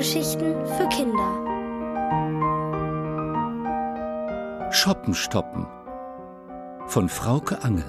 [0.00, 1.30] Hörgeschichten für Kinder.
[4.72, 5.66] Shoppen stoppen
[6.86, 7.84] von Frauke Angel.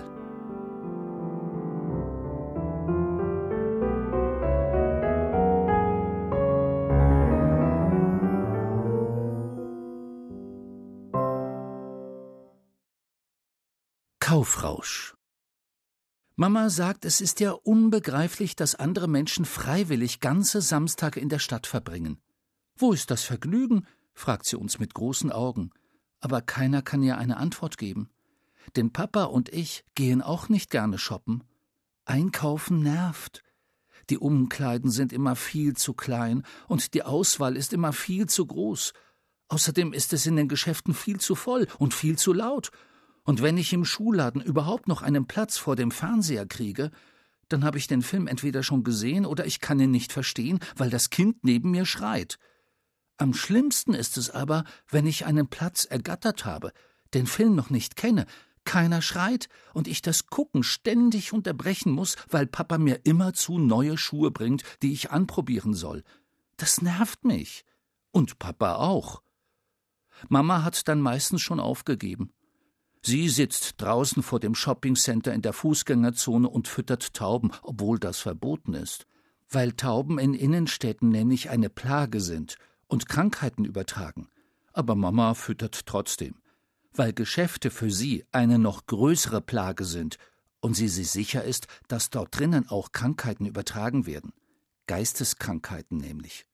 [14.20, 15.14] Kaufrausch
[16.36, 21.68] Mama sagt, es ist ja unbegreiflich, dass andere Menschen freiwillig ganze Samstage in der Stadt
[21.68, 22.22] verbringen.
[22.78, 23.86] Wo ist das Vergnügen?
[24.14, 25.72] fragt sie uns mit großen Augen.
[26.20, 28.10] Aber keiner kann ihr eine Antwort geben.
[28.76, 31.44] Denn Papa und ich gehen auch nicht gerne shoppen.
[32.06, 33.44] Einkaufen nervt.
[34.10, 38.94] Die Umkleiden sind immer viel zu klein und die Auswahl ist immer viel zu groß.
[39.50, 42.72] Außerdem ist es in den Geschäften viel zu voll und viel zu laut
[43.24, 46.92] und wenn ich im Schuhladen überhaupt noch einen Platz vor dem Fernseher kriege,
[47.50, 50.90] dann habe ich den Film entweder schon gesehen oder ich kann ihn nicht verstehen, weil
[50.90, 52.40] das Kind neben mir schreit.
[53.18, 56.72] Am schlimmsten ist es aber, wenn ich einen Platz ergattert habe,
[57.14, 58.26] den Film noch nicht kenne,
[58.64, 64.32] keiner schreit und ich das Gucken ständig unterbrechen muss, weil Papa mir immerzu neue Schuhe
[64.32, 66.04] bringt, die ich anprobieren soll.
[66.58, 67.66] Das nervt mich.
[68.12, 69.22] Und Papa auch.
[70.30, 72.32] Mama hat dann meistens schon aufgegeben.
[73.04, 78.74] Sie sitzt draußen vor dem Shoppingcenter in der Fußgängerzone und füttert Tauben, obwohl das verboten
[78.74, 79.08] ist.
[79.50, 84.30] Weil Tauben in Innenstädten nämlich eine Plage sind und Krankheiten übertragen.
[84.72, 86.36] Aber Mama füttert trotzdem.
[86.94, 90.18] Weil Geschäfte für sie eine noch größere Plage sind
[90.60, 94.32] und sie sich sicher ist, dass dort drinnen auch Krankheiten übertragen werden.
[94.88, 96.46] Geisteskrankheiten nämlich.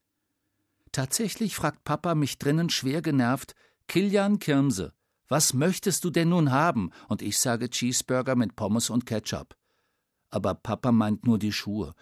[0.91, 3.53] Tatsächlich fragt Papa mich drinnen schwer genervt:
[3.87, 4.93] Kilian Kirmse,
[5.27, 6.91] was möchtest du denn nun haben?
[7.07, 9.55] Und ich sage Cheeseburger mit Pommes und Ketchup.
[10.29, 11.93] Aber Papa meint nur die Schuhe.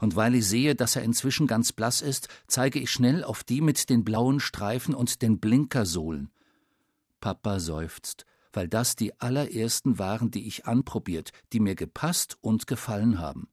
[0.00, 3.60] Und weil ich sehe, dass er inzwischen ganz blass ist, zeige ich schnell auf die
[3.60, 6.30] mit den blauen Streifen und den Blinkersohlen.
[7.20, 13.18] Papa seufzt, weil das die allerersten waren, die ich anprobiert, die mir gepasst und gefallen
[13.18, 13.48] haben.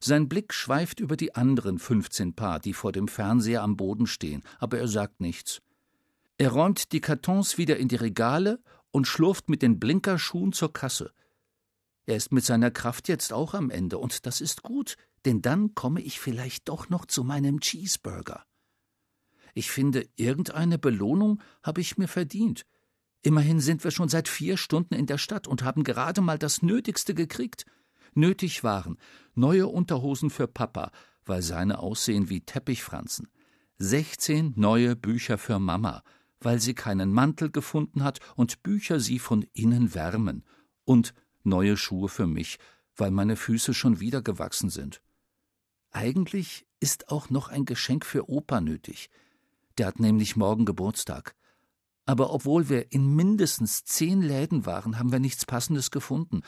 [0.00, 4.42] Sein Blick schweift über die anderen fünfzehn Paar, die vor dem Fernseher am Boden stehen,
[4.58, 5.62] aber er sagt nichts.
[6.38, 11.12] Er räumt die Kartons wieder in die Regale und schlurft mit den Blinkerschuhen zur Kasse.
[12.04, 15.74] Er ist mit seiner Kraft jetzt auch am Ende, und das ist gut, denn dann
[15.74, 18.44] komme ich vielleicht doch noch zu meinem Cheeseburger.
[19.54, 22.66] Ich finde, irgendeine Belohnung habe ich mir verdient.
[23.22, 26.62] Immerhin sind wir schon seit vier Stunden in der Stadt und haben gerade mal das
[26.62, 27.64] Nötigste gekriegt.
[28.14, 28.98] Nötig waren
[29.34, 30.92] neue Unterhosen für Papa,
[31.24, 33.28] weil seine aussehen wie Teppichfranzen,
[33.78, 36.02] sechzehn neue Bücher für Mama,
[36.40, 40.44] weil sie keinen Mantel gefunden hat und Bücher sie von innen wärmen,
[40.84, 42.58] und neue Schuhe für mich,
[42.96, 45.02] weil meine Füße schon wieder gewachsen sind.
[45.90, 49.10] Eigentlich ist auch noch ein Geschenk für Opa nötig.
[49.78, 51.34] Der hat nämlich morgen Geburtstag.
[52.04, 56.42] Aber obwohl wir in mindestens zehn Läden waren, haben wir nichts Passendes gefunden.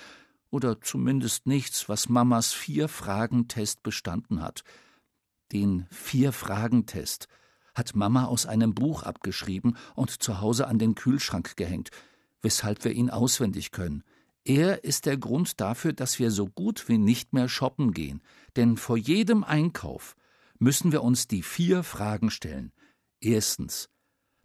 [0.50, 4.62] Oder zumindest nichts, was Mamas Vier-Fragen-Test bestanden hat.
[5.52, 7.28] Den Vier-Fragen-Test
[7.78, 11.90] hat Mama aus einem Buch abgeschrieben und zu Hause an den Kühlschrank gehängt,
[12.42, 14.04] weshalb wir ihn auswendig können.
[14.44, 18.22] Er ist der Grund dafür, dass wir so gut wie nicht mehr shoppen gehen,
[18.56, 20.16] denn vor jedem Einkauf
[20.58, 22.72] müssen wir uns die vier Fragen stellen.
[23.20, 23.88] Erstens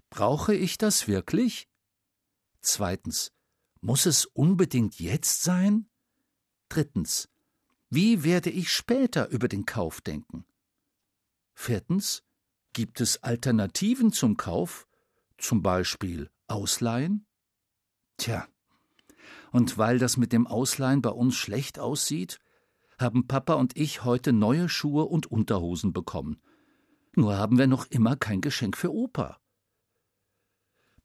[0.09, 1.67] Brauche ich das wirklich?
[2.61, 3.31] Zweitens
[3.81, 5.89] Muss es unbedingt jetzt sein?
[6.69, 7.29] Drittens
[7.89, 10.45] Wie werde ich später über den Kauf denken?
[11.53, 12.23] Viertens
[12.73, 14.87] Gibt es Alternativen zum Kauf,
[15.37, 17.25] zum Beispiel Ausleihen?
[18.17, 18.47] Tja,
[19.51, 22.39] und weil das mit dem Ausleihen bei uns schlecht aussieht,
[22.97, 26.41] haben Papa und ich heute neue Schuhe und Unterhosen bekommen.
[27.15, 29.39] Nur haben wir noch immer kein Geschenk für Opa.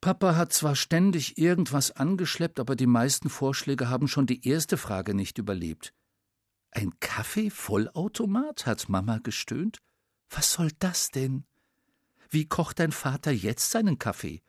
[0.01, 5.13] Papa hat zwar ständig irgendwas angeschleppt, aber die meisten Vorschläge haben schon die erste Frage
[5.13, 5.93] nicht überlebt.
[6.71, 8.65] Ein Kaffee-Vollautomat?
[8.65, 9.79] hat Mama gestöhnt.
[10.31, 11.48] Was soll das denn?
[12.29, 14.43] Wie kocht dein Vater jetzt seinen Kaffee?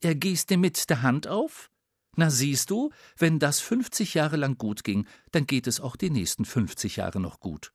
[0.00, 1.70] Er gießt ihn mit der Hand auf?
[2.16, 6.10] Na siehst du, wenn das fünfzig Jahre lang gut ging, dann geht es auch die
[6.10, 7.72] nächsten fünfzig Jahre noch gut.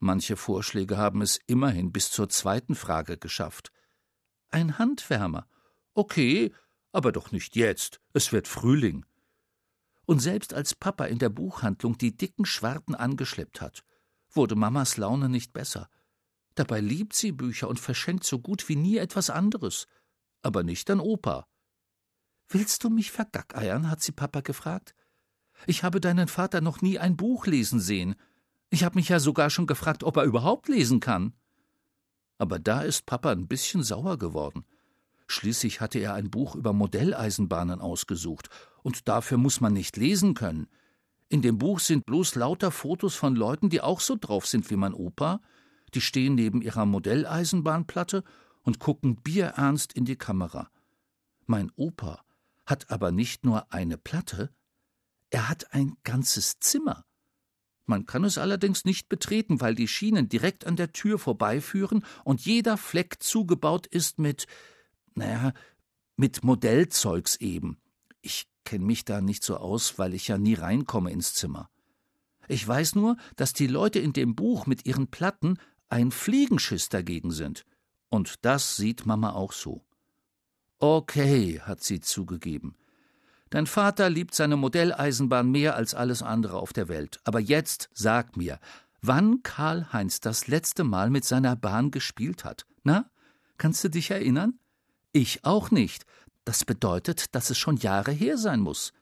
[0.00, 3.70] Manche Vorschläge haben es immerhin bis zur zweiten Frage geschafft.
[4.50, 5.48] Ein Handwärmer.
[5.94, 6.52] Okay,
[6.90, 8.00] aber doch nicht jetzt.
[8.12, 9.06] Es wird Frühling.
[10.04, 13.84] Und selbst als Papa in der Buchhandlung die dicken Schwarten angeschleppt hat,
[14.30, 15.88] wurde Mamas Laune nicht besser.
[16.54, 19.86] Dabei liebt sie Bücher und verschenkt so gut wie nie etwas anderes.
[20.42, 21.46] Aber nicht an Opa.
[22.48, 23.90] Willst du mich vergackeiern?
[23.90, 24.94] hat sie Papa gefragt.
[25.66, 28.14] Ich habe deinen Vater noch nie ein Buch lesen sehen.
[28.70, 31.34] Ich habe mich ja sogar schon gefragt, ob er überhaupt lesen kann.
[32.38, 34.64] Aber da ist Papa ein bisschen sauer geworden.
[35.28, 38.50] Schließlich hatte er ein Buch über Modelleisenbahnen ausgesucht,
[38.82, 40.68] und dafür muss man nicht lesen können.
[41.28, 44.76] In dem Buch sind bloß lauter Fotos von Leuten, die auch so drauf sind wie
[44.76, 45.40] mein Opa,
[45.94, 48.24] die stehen neben ihrer Modelleisenbahnplatte
[48.62, 50.70] und gucken bierernst in die Kamera.
[51.46, 52.24] Mein Opa
[52.66, 54.50] hat aber nicht nur eine Platte,
[55.30, 57.04] er hat ein ganzes Zimmer.
[57.86, 62.44] Man kann es allerdings nicht betreten, weil die Schienen direkt an der Tür vorbeiführen und
[62.44, 64.46] jeder Fleck zugebaut ist mit,
[65.14, 65.52] naja,
[66.16, 67.78] mit Modellzeugs eben.
[68.20, 71.68] Ich kenne mich da nicht so aus, weil ich ja nie reinkomme ins Zimmer.
[72.46, 75.58] Ich weiß nur, dass die Leute in dem Buch mit ihren Platten
[75.92, 77.66] ein Fliegenschiss dagegen sind.
[78.08, 79.84] Und das sieht Mama auch so.
[80.78, 82.76] Okay, hat sie zugegeben.
[83.50, 87.20] Dein Vater liebt seine Modelleisenbahn mehr als alles andere auf der Welt.
[87.24, 88.58] Aber jetzt sag mir,
[89.02, 92.64] wann Karl-Heinz das letzte Mal mit seiner Bahn gespielt hat.
[92.84, 93.10] Na,
[93.58, 94.58] kannst du dich erinnern?
[95.12, 96.06] Ich auch nicht.
[96.46, 98.94] Das bedeutet, dass es schon Jahre her sein muss.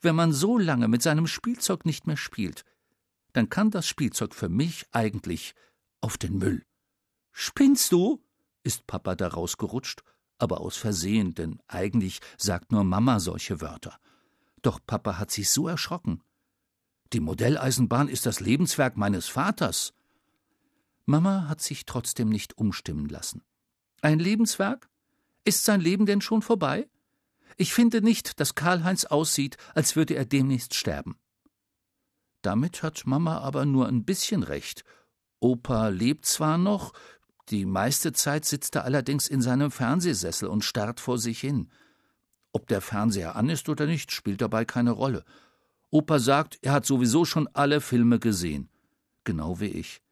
[0.00, 2.64] Wenn man so lange mit seinem Spielzeug nicht mehr spielt,
[3.32, 5.56] dann kann das Spielzeug für mich eigentlich
[6.00, 6.64] auf den Müll.
[7.32, 8.22] Spinnst du?
[8.62, 10.02] ist Papa da rausgerutscht,
[10.38, 13.98] aber aus Versehen, denn eigentlich sagt nur Mama solche Wörter.
[14.62, 16.22] Doch Papa hat sich so erschrocken.
[17.12, 19.92] Die Modelleisenbahn ist das Lebenswerk meines Vaters.
[21.06, 23.42] Mama hat sich trotzdem nicht umstimmen lassen.
[24.02, 24.88] Ein Lebenswerk?
[25.44, 26.88] Ist sein Leben denn schon vorbei?
[27.56, 31.16] Ich finde nicht, dass Karl-Heinz aussieht, als würde er demnächst sterben.
[32.42, 34.84] Damit hat Mama aber nur ein bisschen recht.
[35.40, 36.92] Opa lebt zwar noch,
[37.48, 41.70] die meiste Zeit sitzt er allerdings in seinem Fernsehsessel und starrt vor sich hin.
[42.52, 45.24] Ob der Fernseher an ist oder nicht, spielt dabei keine Rolle.
[45.90, 48.68] Opa sagt, er hat sowieso schon alle Filme gesehen.
[49.24, 50.02] Genau wie ich.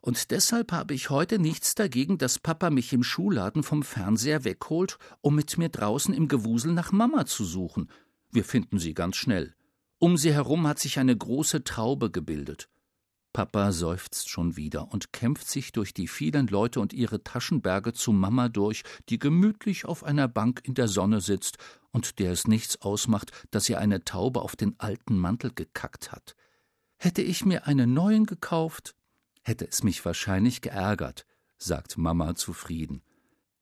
[0.00, 4.98] Und deshalb habe ich heute nichts dagegen, dass Papa mich im Schuhladen vom Fernseher wegholt,
[5.20, 7.90] um mit mir draußen im Gewusel nach Mama zu suchen.
[8.30, 9.54] Wir finden sie ganz schnell.
[9.98, 12.68] Um sie herum hat sich eine große Traube gebildet.
[13.32, 18.12] Papa seufzt schon wieder und kämpft sich durch die vielen Leute und ihre Taschenberge zu
[18.12, 21.58] Mama durch, die gemütlich auf einer Bank in der Sonne sitzt
[21.90, 26.34] und der es nichts ausmacht, dass ihr eine Taube auf den alten Mantel gekackt hat.
[26.96, 28.94] Hätte ich mir einen neuen gekauft,
[29.42, 31.26] hätte es mich wahrscheinlich geärgert,
[31.58, 33.02] sagt Mama zufrieden.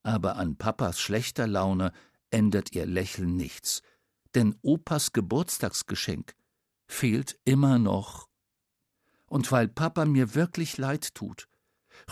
[0.03, 1.93] Aber an Papas schlechter Laune
[2.31, 3.83] ändert ihr Lächeln nichts,
[4.35, 6.35] denn Opas Geburtstagsgeschenk
[6.87, 8.29] fehlt immer noch.
[9.29, 11.49] Und weil Papa mir wirklich leid tut,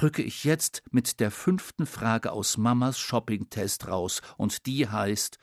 [0.00, 5.38] rücke ich jetzt mit der fünften Frage aus Mamas Shoppingtest raus, und die heißt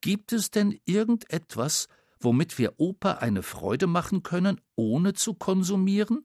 [0.00, 1.88] Gibt es denn irgendetwas,
[2.20, 6.24] womit wir Opa eine Freude machen können, ohne zu konsumieren?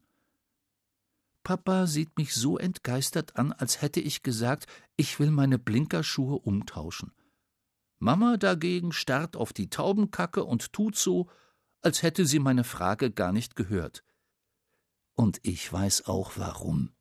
[1.43, 7.13] Papa sieht mich so entgeistert an, als hätte ich gesagt, ich will meine Blinkerschuhe umtauschen.
[7.97, 11.29] Mama dagegen starrt auf die Taubenkacke und tut so,
[11.81, 14.03] als hätte sie meine Frage gar nicht gehört.
[15.15, 16.93] Und ich weiß auch warum.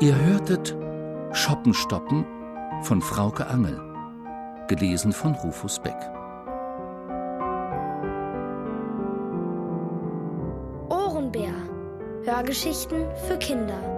[0.00, 0.76] Ihr hörtet
[1.32, 2.24] Schoppenstoppen
[2.82, 3.80] von Frauke Angel,
[4.68, 5.98] gelesen von Rufus Beck.
[10.88, 11.52] Ohrenbär.
[12.24, 13.97] Hörgeschichten für Kinder